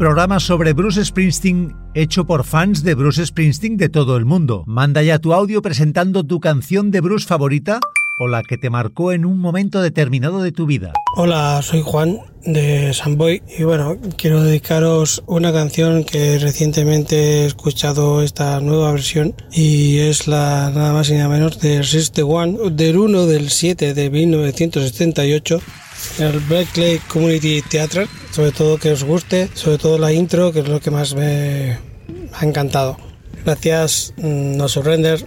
[0.00, 4.64] programa sobre Bruce Springsteen hecho por fans de Bruce Springsteen de todo el mundo.
[4.66, 7.80] Manda ya tu audio presentando tu canción de Bruce favorita
[8.18, 10.94] o la que te marcó en un momento determinado de tu vida.
[11.18, 18.22] Hola, soy Juan de Samboy y bueno, quiero dedicaros una canción que recientemente he escuchado
[18.22, 22.70] esta nueva versión y es la nada más y nada menos de Resist the One
[22.70, 25.60] del 1 del 7 de 1978
[26.18, 30.68] el Berkeley Community Theatre, sobre todo que os guste, sobre todo la intro que es
[30.68, 31.78] lo que más me
[32.32, 32.96] ha encantado.
[33.44, 35.24] Gracias, mm, No Surrender.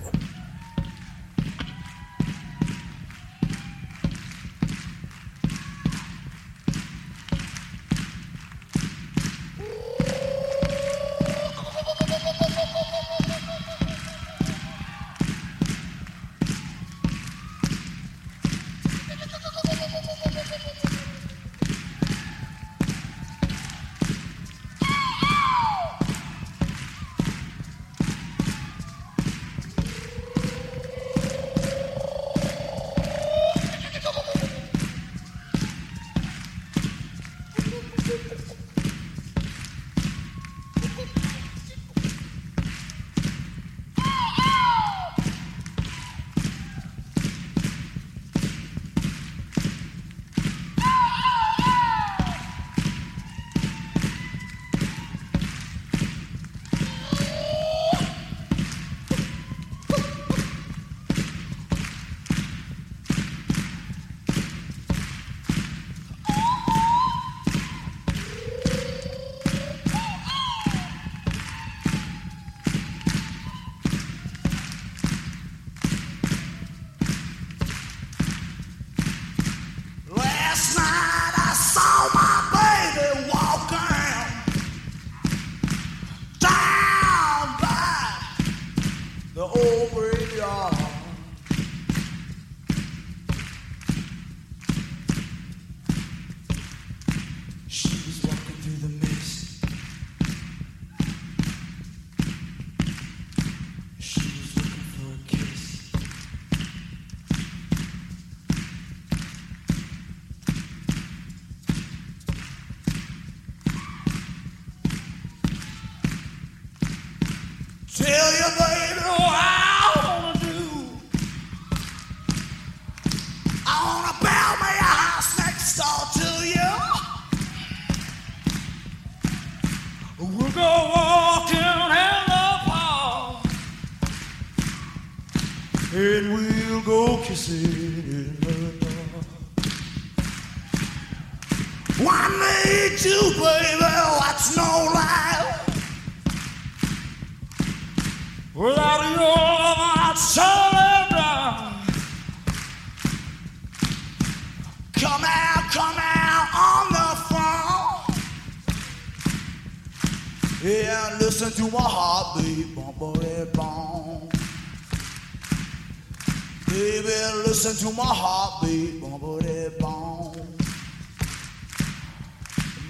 [167.83, 169.01] To my heartbeat.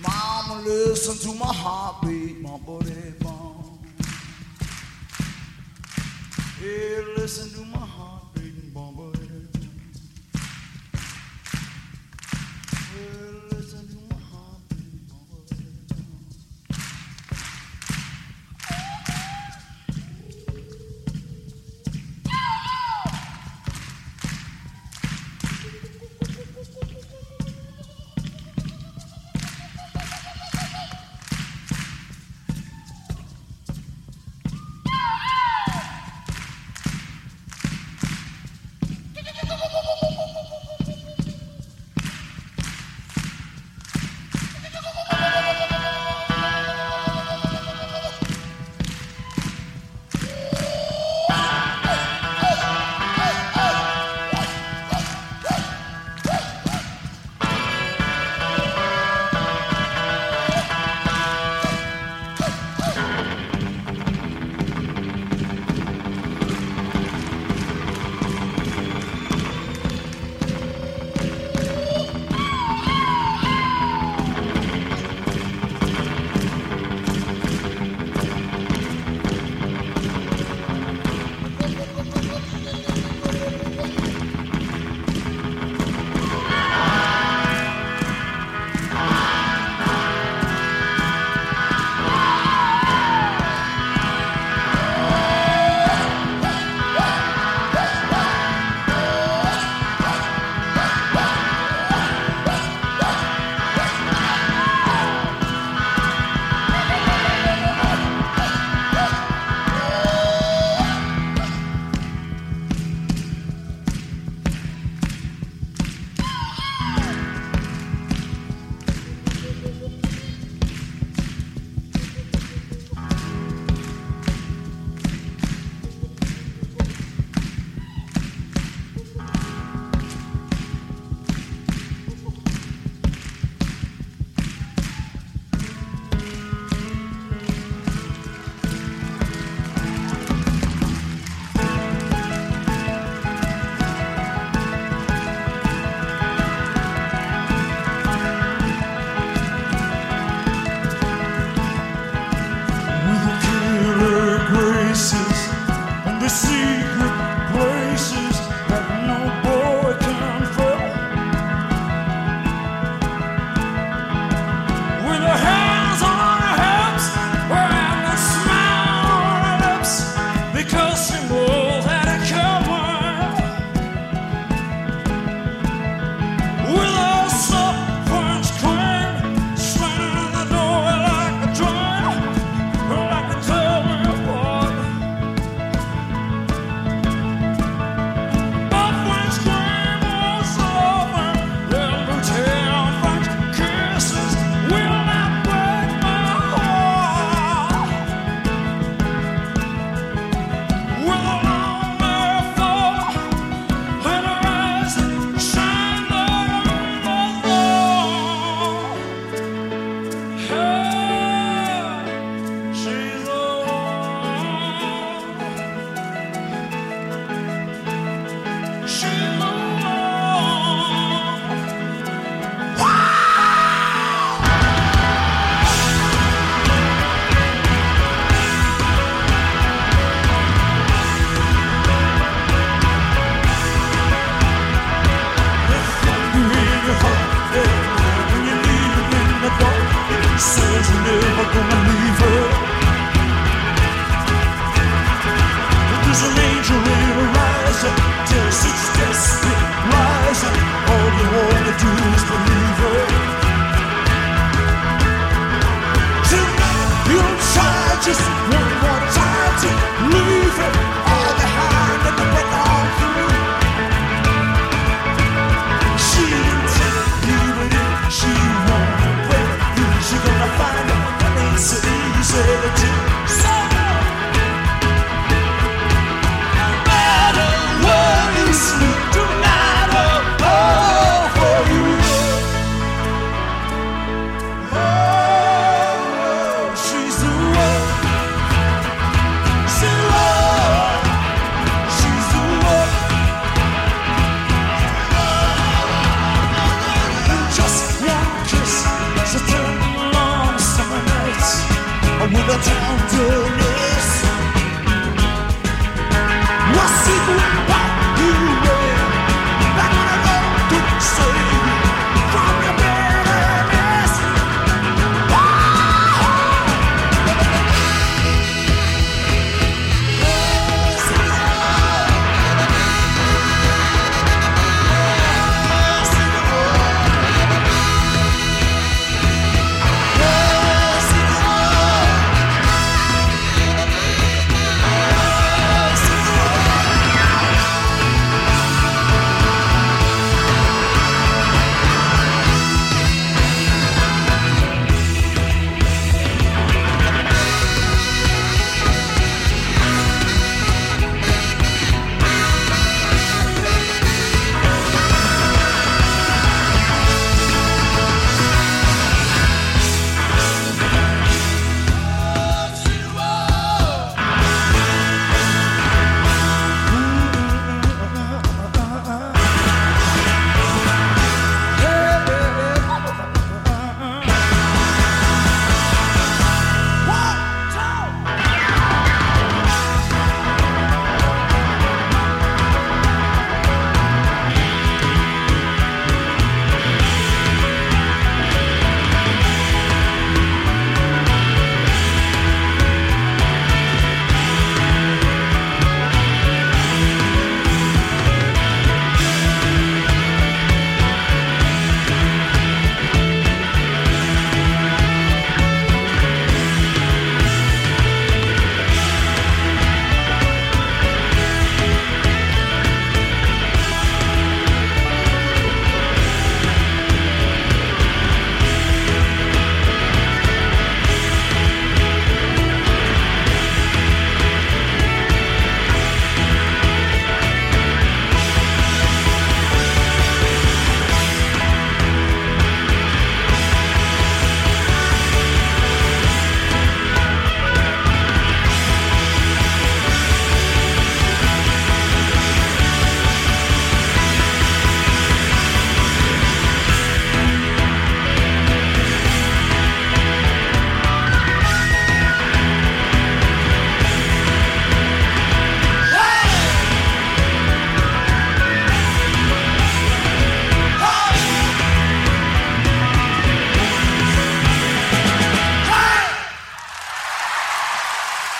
[0.03, 2.37] Mama, listen to my heartbeat.
[6.59, 8.22] Hey, listen to my heart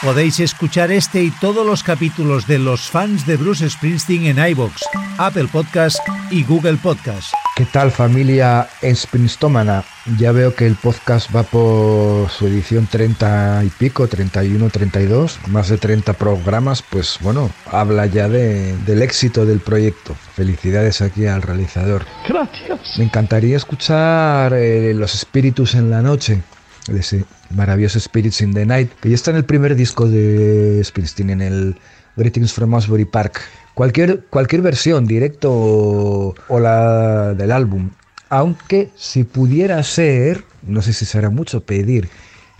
[0.04, 4.82] Podéis escuchar este y todos los capítulos de los fans de Bruce Springsteen en iBox,
[5.18, 5.98] Apple Podcast
[6.30, 7.34] y Google Podcast.
[7.56, 9.86] ¿Qué tal familia Springstomana?
[10.18, 15.70] Ya veo que el podcast va por su edición 30 y pico, 31, 32, más
[15.70, 20.16] de 30 programas, pues bueno, habla ya de- del éxito del proyecto.
[20.36, 22.06] Felicidades aquí al realizador.
[22.28, 22.98] Gracias.
[22.98, 26.42] Me encantaría escuchar eh, Los Espíritus en la Noche,
[26.88, 30.82] de ese maravilloso Spirits in the Night, que ya está en el primer disco de
[30.84, 31.76] Springsteen, en el
[32.16, 33.42] Greetings from Asbury Park.
[33.74, 37.90] Cualquier, cualquier versión, directo o, o la del álbum.
[38.30, 42.10] Aunque si pudiera ser, no sé si será mucho pedir,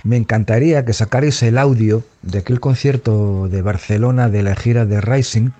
[0.04, 5.00] me encantaría que sacarais el audio de aquel concierto de Barcelona de la gira de
[5.02, 5.52] Rising,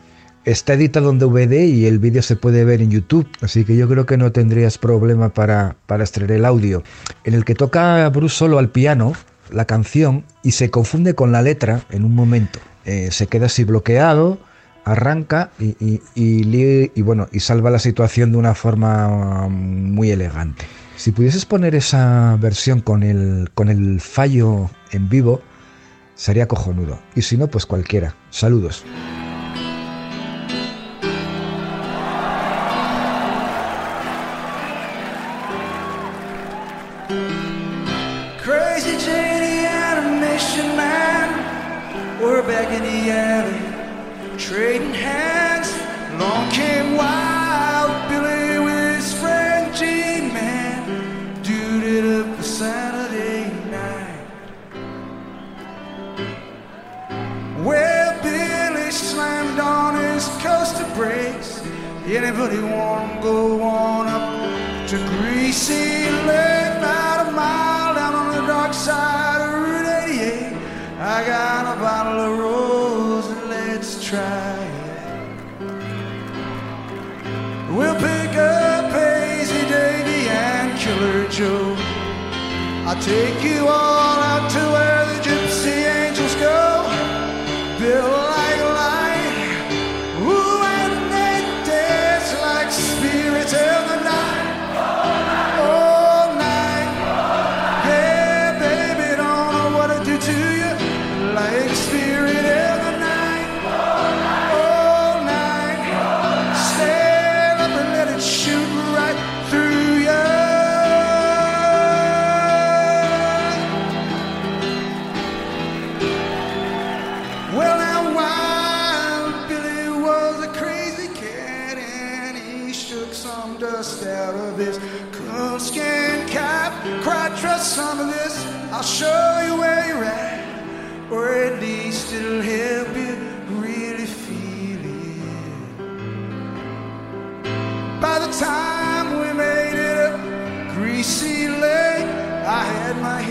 [0.46, 3.88] Está editado en DVD y el vídeo se puede ver en YouTube, así que yo
[3.88, 6.84] creo que no tendrías problema para, para extraer el audio.
[7.24, 9.14] En el que toca Bruce solo al piano,
[9.52, 12.60] la canción, y se confunde con la letra en un momento.
[12.84, 14.38] Eh, se queda así bloqueado,
[14.84, 20.66] arranca y, y, y, bueno, y salva la situación de una forma um, muy elegante.
[20.98, 25.42] Si pudieses poner esa versión con el, con el fallo en vivo,
[26.16, 27.00] sería cojonudo.
[27.16, 28.16] Y si no, pues cualquiera.
[28.30, 28.84] Saludos.
[62.06, 66.78] Anybody wanna go on up to Greasy Lake?
[66.78, 70.54] About a mile down on the dark side of Route 88.
[71.00, 74.84] I got a bottle of rose and let's try it.
[77.72, 81.74] We'll pick up Hazy Davy and Killer Joe.
[82.86, 85.03] I'll take you all out to where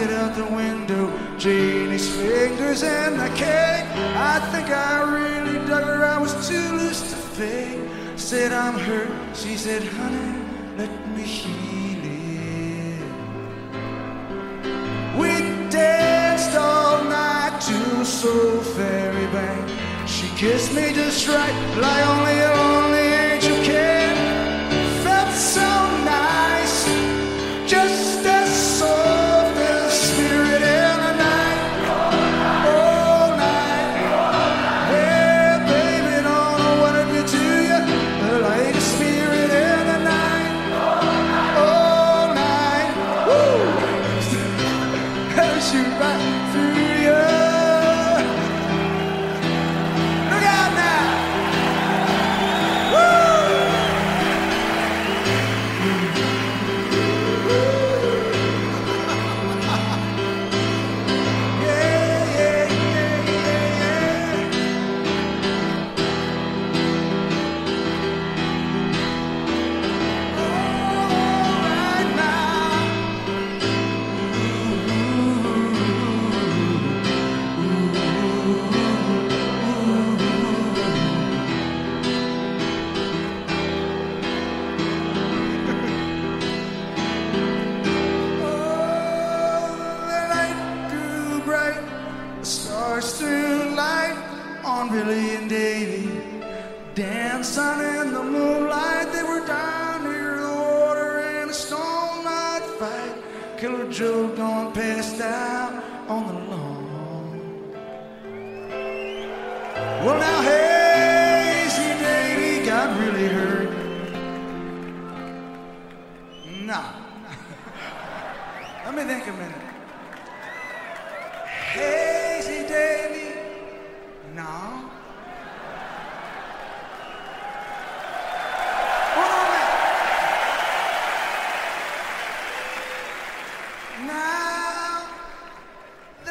[0.03, 1.05] it out the window.
[1.39, 3.87] Jeannie's fingers and the cake.
[4.33, 6.05] I think I really dug her.
[6.05, 7.81] I was too loose to fake.
[8.17, 9.11] Said I'm hurt.
[9.37, 10.33] She said, honey,
[10.77, 13.03] let me heal it.
[15.21, 15.31] We
[15.71, 19.71] danced all night to Soul Fairy Bank.
[20.09, 22.82] She kissed me just right, like only a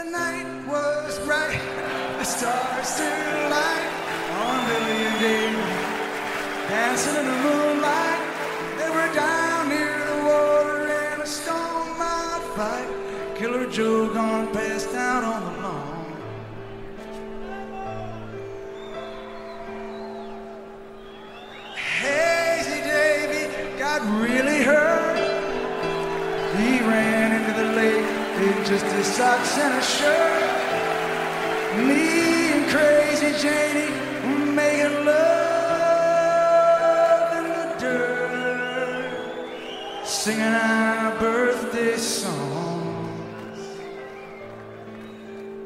[0.03, 1.61] the night was bright,
[2.17, 3.89] the stars still light
[4.41, 5.57] on Billy and Dave,
[6.69, 8.21] dancing in the moonlight.
[8.79, 12.89] They were down near the water in a storm-out fight.
[13.35, 16.05] Killer Joe gone passed out on the lawn.
[21.75, 24.50] Hazy Davey got really
[28.71, 30.43] just his socks and a shirt.
[31.85, 33.91] Me and crazy Janie
[34.55, 36.13] making love
[37.37, 39.11] in the dirt,
[40.05, 43.59] singing our birthday songs.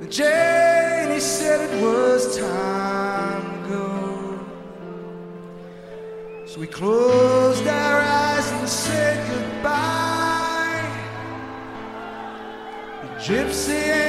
[0.09, 4.39] Janie said it was time to go,
[6.47, 7.34] so we closed.
[13.25, 14.04] Gypsy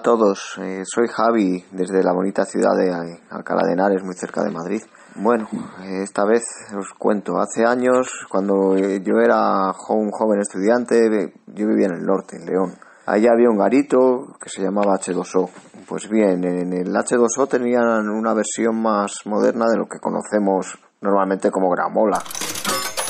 [0.00, 2.90] a todos, eh, soy Javi desde la bonita ciudad de
[3.28, 4.80] Alcalá de Henares, muy cerca de Madrid.
[5.14, 5.46] Bueno,
[5.82, 6.42] eh, esta vez
[6.74, 11.96] os cuento, hace años, cuando eh, yo era un joven estudiante, eh, yo vivía en
[11.96, 12.78] el norte, en León.
[13.04, 15.50] Allí había un garito que se llamaba H2O.
[15.86, 21.50] Pues bien, en el H2O tenían una versión más moderna de lo que conocemos normalmente
[21.50, 22.22] como gramola.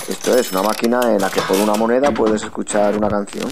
[0.08, 3.48] Esto es una máquina en la que por una moneda puedes escuchar una canción.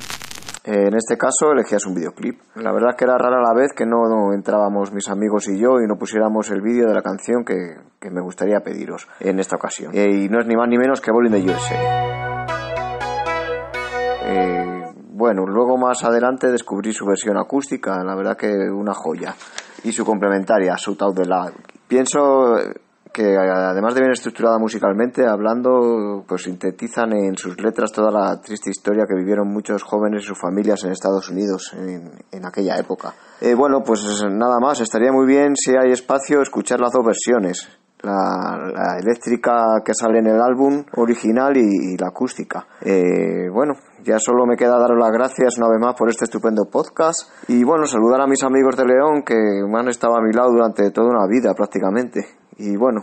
[0.70, 2.40] En este caso elegías un videoclip.
[2.56, 5.80] La verdad es que era rara la vez que no, entrábamos mis amigos y yo
[5.80, 7.54] y no pusiéramos el vídeo de la canción que,
[7.98, 9.92] que me gustaría pediros en esta ocasión.
[9.94, 12.46] Eh, y no es ni más ni menos que Bowling de USA.
[14.26, 19.34] Eh, bueno, luego más adelante descubrí su versión acústica, la verdad que una joya.
[19.84, 21.54] Y su complementaria, Shoot Out the Lab.
[21.88, 22.56] Pienso
[23.12, 28.70] que además de bien estructurada musicalmente, hablando, pues sintetizan en sus letras toda la triste
[28.70, 33.14] historia que vivieron muchos jóvenes y sus familias en Estados Unidos en, en aquella época.
[33.40, 37.77] Eh, bueno, pues nada más, estaría muy bien si hay espacio escuchar las dos versiones.
[38.02, 42.66] La, eléctrica que sale en el álbum original y, y la acústica.
[42.80, 46.64] Eh, bueno, ya solo me queda daros las gracias una vez más por este estupendo
[46.70, 50.32] podcast y bueno, saludar a mis amigos de León que me han estado a mi
[50.32, 52.24] lado durante toda una vida prácticamente.
[52.56, 53.02] Y bueno,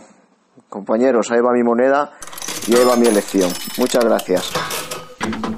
[0.68, 2.12] compañeros, ahí va mi moneda
[2.66, 3.50] y ahí va mi elección.
[3.78, 5.55] Muchas gracias.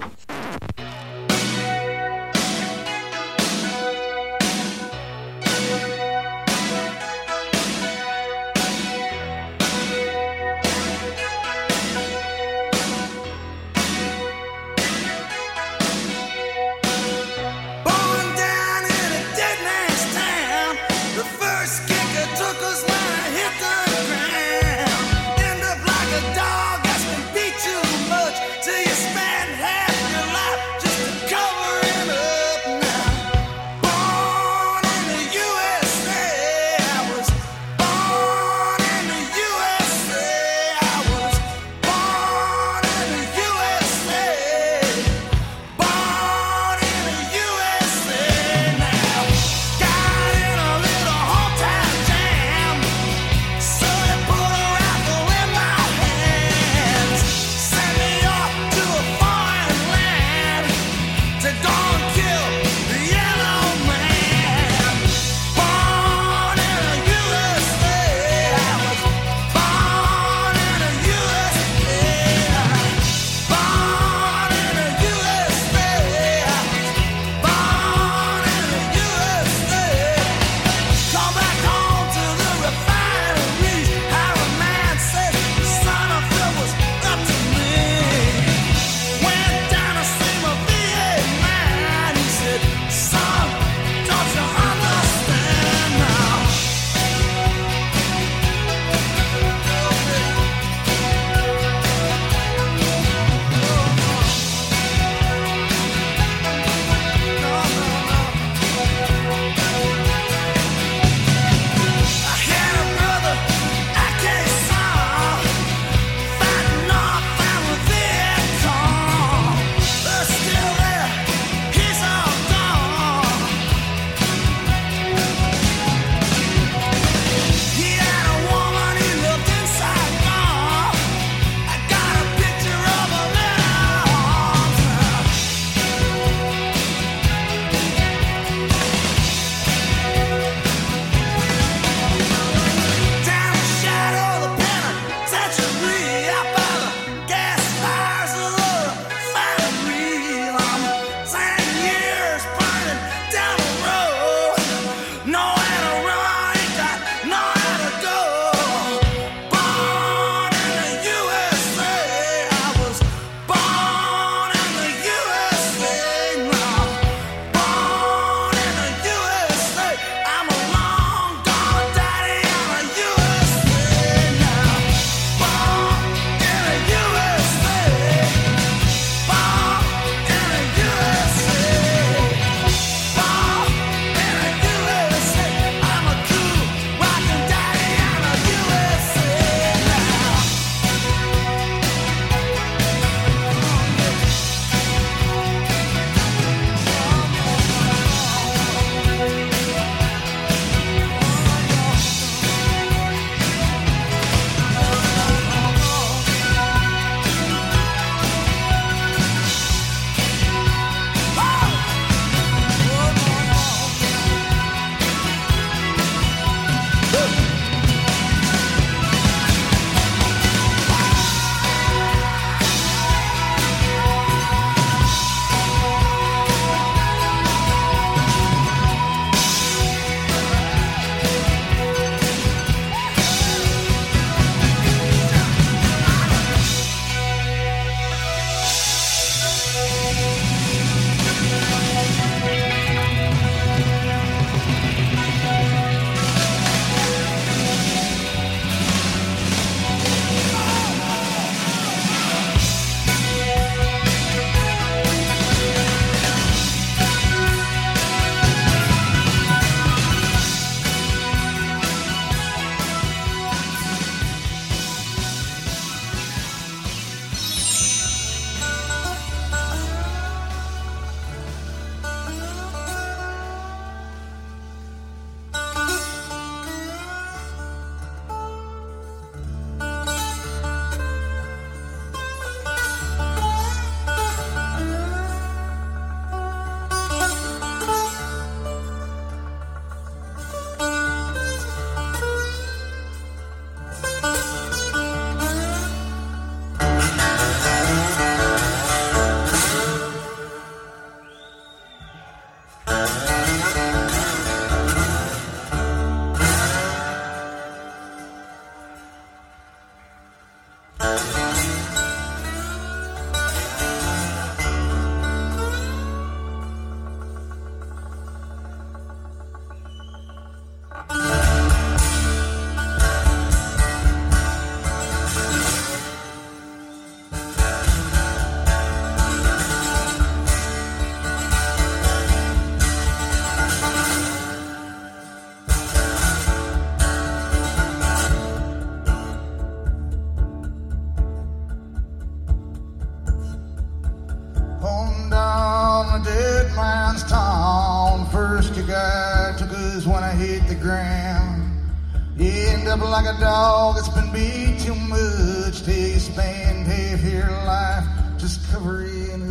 [353.24, 358.04] Like a dog that's been beat too much you spend half your life
[358.38, 359.42] just covering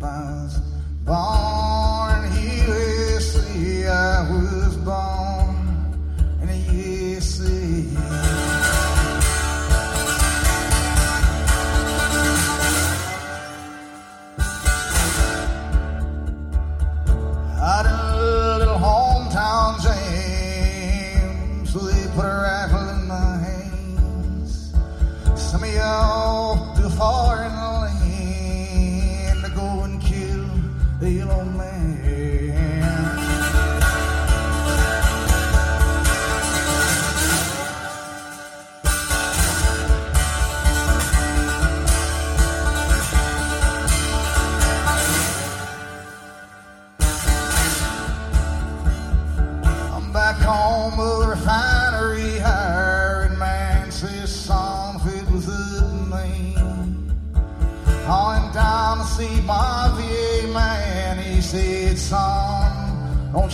[0.00, 0.04] up.
[0.04, 0.58] I was
[1.04, 3.88] born in USA.
[3.88, 5.23] I was born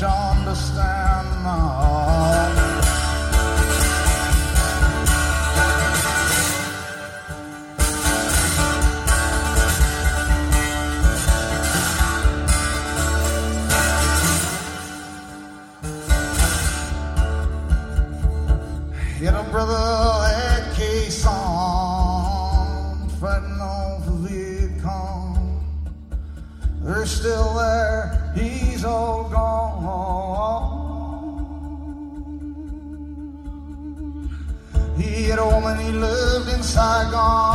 [0.08, 0.99] understand
[36.80, 37.49] Saigon.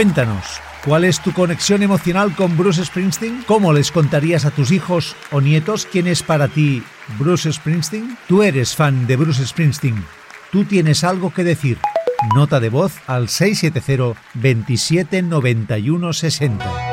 [0.00, 3.44] Cuéntanos, ¿cuál es tu conexión emocional con Bruce Springsteen?
[3.46, 6.82] ¿Cómo les contarías a tus hijos o nietos quién es para ti
[7.18, 8.16] Bruce Springsteen?
[8.26, 10.02] Tú eres fan de Bruce Springsteen.
[10.50, 11.76] Tú tienes algo que decir.
[12.34, 16.89] Nota de voz al 670 27 91 60.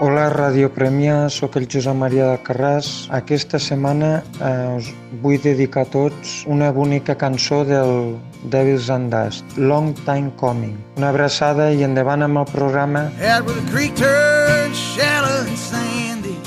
[0.00, 2.86] Hola, Radio Premià, sóc el Josep Maria de Carràs.
[3.12, 4.86] Aquesta setmana eh, us
[5.20, 8.14] vull dedicar a tots una bonica cançó del
[8.54, 10.78] Devils and Dust, Long Time Coming.
[10.96, 13.10] Una abraçada i endavant amb el programa.
[13.20, 16.38] The creek turns shallow and sandy,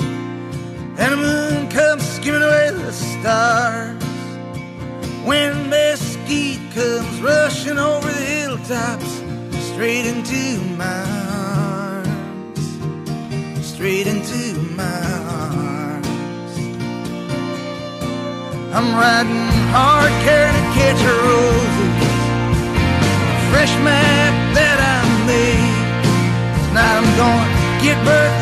[0.98, 4.02] and the moon comes skimming away the stars.
[5.22, 9.22] When mesquite comes rushing over the hilltops,
[9.70, 11.23] straight into my
[13.84, 16.56] straight into my arms.
[18.72, 21.96] I'm riding hard, carrying a catch of roses,
[23.52, 25.76] fresh map that I made.
[26.64, 28.38] Tonight I'm gonna get birth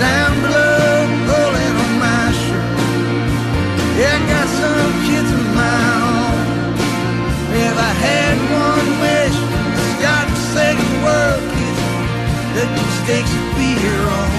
[0.00, 2.72] Down below, pulling on my shirt.
[4.00, 6.40] Yeah, I got some kids of my own.
[7.66, 9.36] If I had one wish,
[9.98, 11.82] start the second world, kids,
[12.56, 14.29] the mistakes would be your own.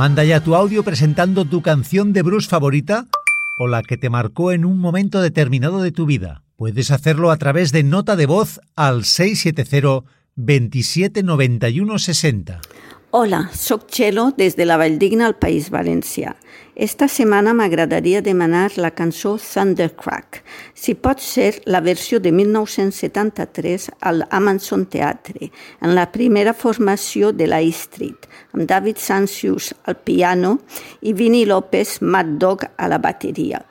[0.00, 3.06] Manda ya tu audio presentando tu canción de Bruce favorita
[3.58, 6.42] o la que te marcó en un momento determinado de tu vida.
[6.56, 12.60] Puedes hacerlo a través de nota de voz al 670 27 91 60.
[13.12, 16.36] Hola, soc Txelo des de la Valldigna al País Valencià.
[16.78, 20.44] Esta setmana m'agradaria demanar la cançó Thundercrack,
[20.78, 25.50] si pot ser la versió de 1973 al Amazon Teatre,
[25.82, 30.60] en la primera formació de la E Street, amb David Sancius al piano
[31.02, 33.64] i Vini López Mad Dog a la bateria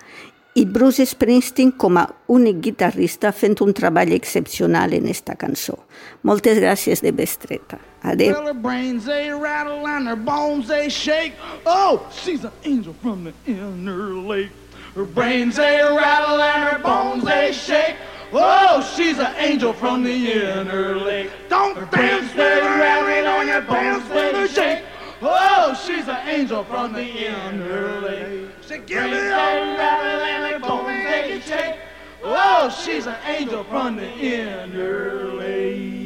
[0.54, 5.78] i Bruce Springsteen com a únic guitarrista fent un treball excepcional en esta cançó.
[6.24, 7.80] Moltes gràcies de bestreta.
[8.02, 8.34] Adéu.
[8.34, 11.34] Well, her brains they rattle and her bones they shake.
[11.66, 14.52] Oh, she's an angel from the inner lake.
[14.96, 17.96] Her brains they rattle and her bones they shake.
[18.34, 21.32] Oh, she's an angel from the inner lake.
[21.50, 24.84] Don't dance with her rattle on your bones they shake.
[25.22, 28.50] Oh, she's an angel from the inner lake.
[28.62, 31.80] She give me a rattle and bones they shake.
[32.24, 35.99] Oh, she's an angel from the inner lake.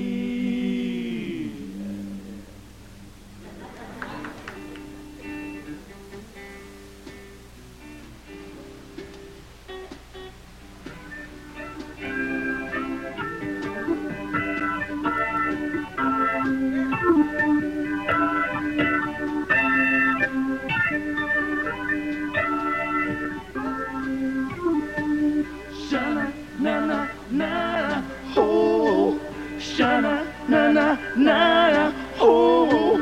[30.53, 32.97] Shana na na na ho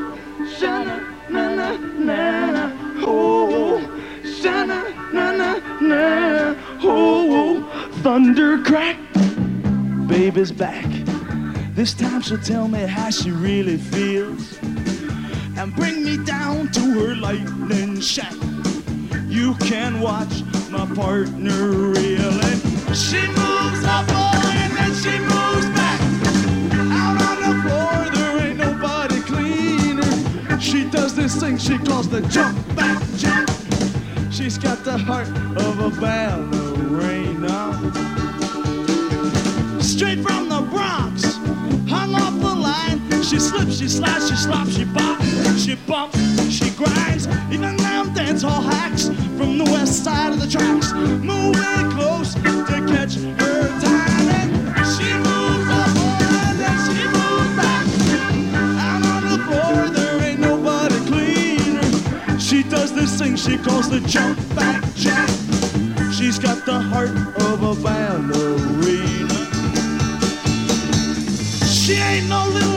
[0.56, 0.96] Shana
[1.30, 2.66] na na na
[3.04, 3.82] ho
[4.24, 4.80] Shana
[5.12, 7.62] na na na ho
[8.04, 8.98] Thunder crack
[10.08, 10.86] Baby's back
[11.76, 14.58] This time she'll tell me how she really feels
[15.58, 18.34] And bring me down to her lightning shack
[19.28, 25.51] you can watch my partner reel and she moves up oh, and then she moves
[31.22, 33.48] this thing she calls the jump back jack
[34.32, 37.52] she's got the heart of a ballerina
[39.82, 41.36] straight from the Bronx.
[41.88, 43.00] Hung off the line.
[43.22, 46.18] She slips, she slides, she slops, she bops, she bumps,
[46.50, 47.28] she grinds.
[47.52, 49.08] Even them dance hall hacks
[49.38, 50.92] from the west side of the tracks.
[50.94, 52.42] Moving close to
[52.88, 53.51] catch her
[63.02, 65.28] this thing she calls the jump back jack.
[66.14, 67.10] She's got the heart
[67.50, 69.40] of a ballerina.
[71.66, 72.71] She ain't no little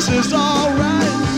[0.00, 1.33] She is alright.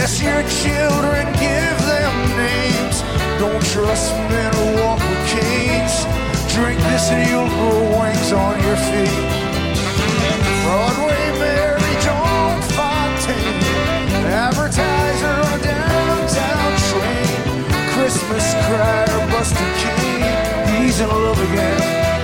[0.00, 3.02] Bless your children, give them names.
[3.38, 5.92] Don't trust men who walk with canes.
[6.56, 9.20] Drink this and you'll grow wings on your feet.
[10.64, 13.60] Broadway Mary Joan Fontaine,
[14.24, 17.60] advertiser on downtown train.
[17.92, 22.22] Christmas crier Buster King, he's in love again.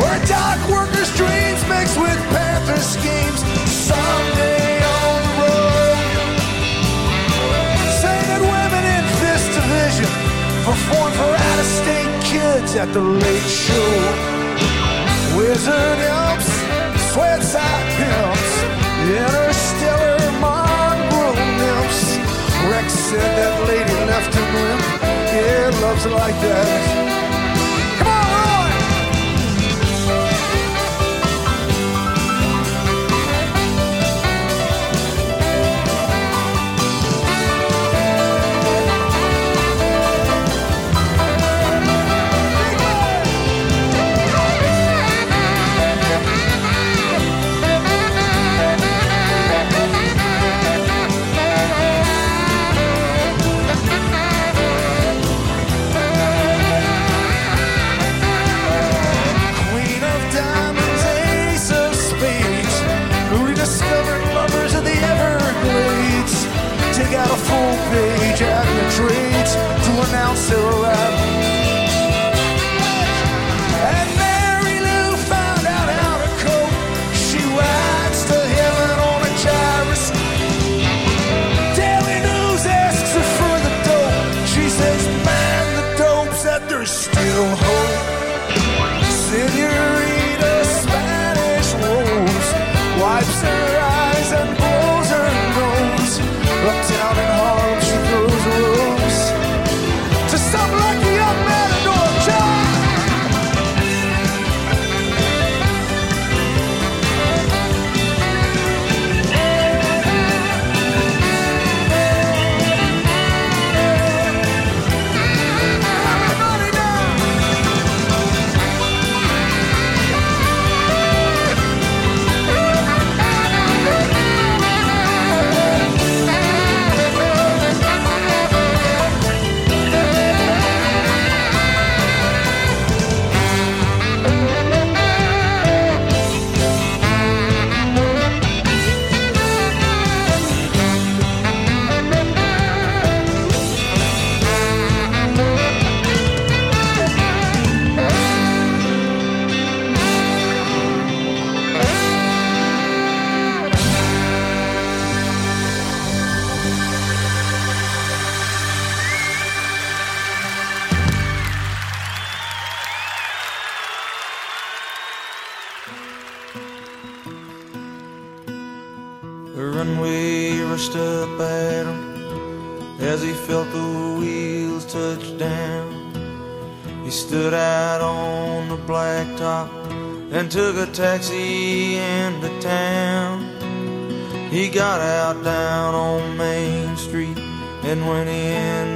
[0.00, 3.44] Where dock workers' dreams mixed with Panther schemes.
[3.68, 4.61] Someday
[12.62, 13.90] out-of-state at the late show.
[15.36, 16.48] Wizard imps,
[17.12, 18.52] sweatside pimps,
[19.08, 22.18] interstellar mongrel nymphs.
[22.70, 24.82] Rex said that lady left him limp.
[25.32, 27.21] Yeah, love's like that.
[70.12, 70.71] To announce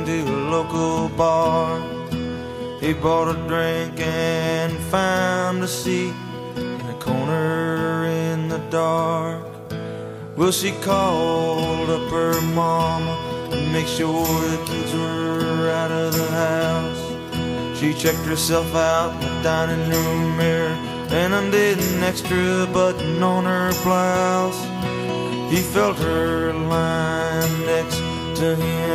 [0.09, 1.81] into a local bar.
[2.81, 6.15] He bought a drink and found a seat
[6.57, 9.45] in a corner in the dark.
[10.37, 16.31] Well, she called up her mama to make sure the kids were out of the
[16.31, 17.79] house.
[17.79, 20.77] She checked herself out in the dining room mirror
[21.11, 24.61] and undid an extra button on her blouse.
[25.51, 27.99] He felt her lying next
[28.41, 28.87] to him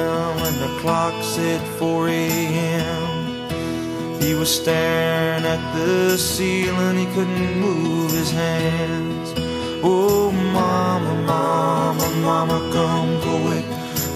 [0.61, 4.19] the clock said 4 a.m.
[4.19, 9.31] He was staring at the ceiling, he couldn't move his hands.
[9.83, 13.65] Oh, mama, mama, mama, come quick.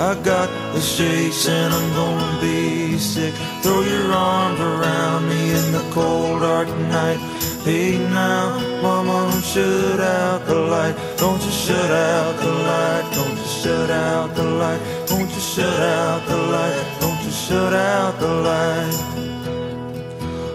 [0.02, 3.34] I got the shakes and I'm gonna be sick.
[3.62, 7.20] Throw your arms around me in the cold dark night.
[7.66, 10.96] Hey now, mama, don't shut out the light.
[11.18, 13.12] Don't you shut out the light.
[13.12, 14.80] Don't you shut out the light.
[15.08, 16.98] Don't you shut out the light.
[17.00, 18.94] Don't you shut out the light.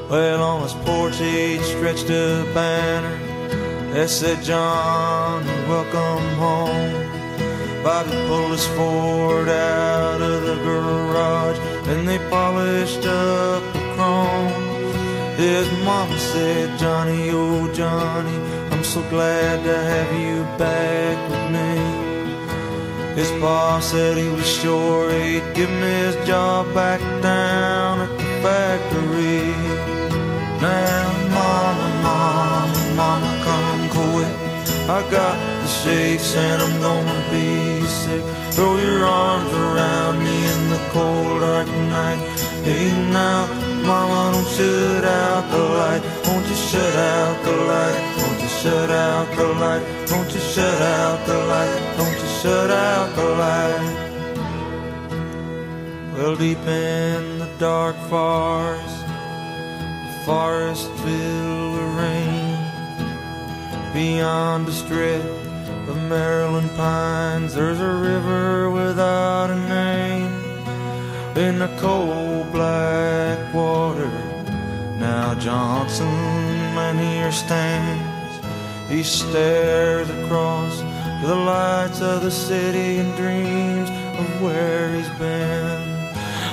[0.09, 3.19] Well, on his porch he'd stretched a banner
[3.93, 6.95] that said, John, welcome home.
[7.83, 11.59] Bobby pulled his Ford out of the garage
[11.89, 14.60] and they polished up the chrome.
[15.41, 18.37] His mama said, Johnny, oh Johnny,
[18.71, 21.71] I'm so glad to have you back with me.
[23.17, 28.31] His pa said he was sure he'd give me his job back down at the
[28.45, 29.49] factory.
[30.61, 31.80] Now, mama,
[34.91, 38.25] I got the shakes and I'm gonna be sick.
[38.55, 42.19] Throw your arms around me in the cold dark night.
[42.67, 43.47] Hey now,
[43.87, 46.03] mama, don't shut out the light.
[46.27, 47.99] Won't you shut out the light?
[48.19, 49.83] Won't you shut out the light?
[50.11, 51.73] Won't you shut out the light?
[51.97, 53.97] Won't you shut out the light?
[56.15, 62.40] Well, deep in the dark forest, the forest filled with rain.
[63.93, 65.25] Beyond the strip
[65.89, 70.33] of Maryland pines, there's a river without a name.
[71.37, 74.09] In the cold black water,
[75.01, 76.07] now Johnson,
[76.77, 78.39] man, here stands.
[78.89, 80.79] He stares across
[81.21, 85.81] to the lights of the city and dreams of where he's been.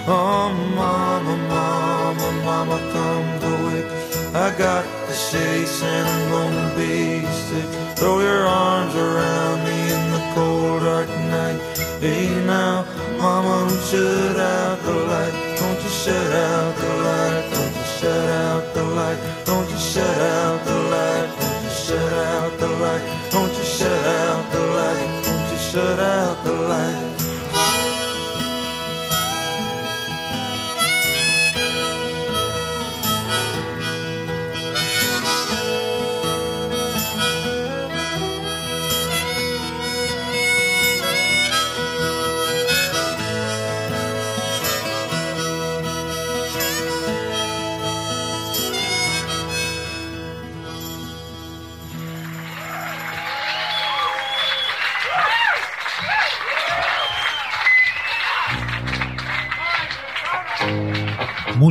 [0.07, 4.06] Oh, mama, mama, mama, come quick.
[4.37, 7.97] I got the shakes and I'm gonna be sick.
[7.97, 11.59] Throw your arms around me in the cold dark night.
[11.99, 12.85] Hey now,
[13.17, 15.33] mama, don't shut out the light.
[15.57, 17.49] Don't you shut out the light.
[17.51, 18.66] Don't you shut out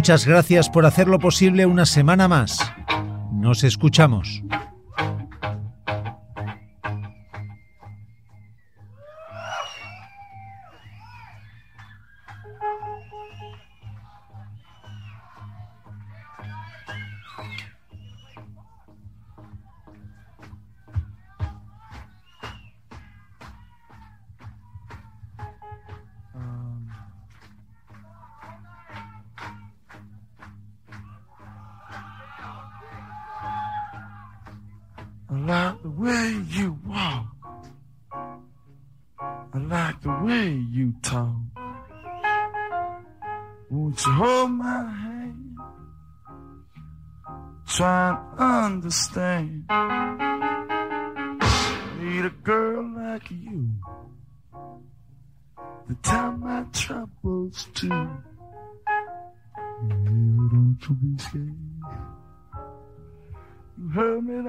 [0.07, 2.61] Muchas gracias por hacerlo posible una semana más.
[3.33, 4.41] Nos escuchamos.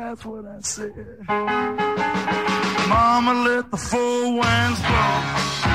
[0.08, 1.20] That's what I said.
[2.88, 5.66] Mama, let the four winds blow.